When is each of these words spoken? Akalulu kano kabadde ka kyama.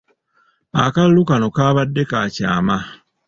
Akalulu 0.83 1.21
kano 1.29 1.47
kabadde 1.55 2.03
ka 2.09 2.19
kyama. 2.35 2.77